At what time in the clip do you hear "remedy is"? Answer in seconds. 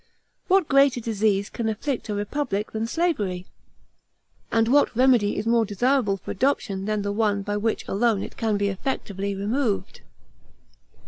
4.95-5.45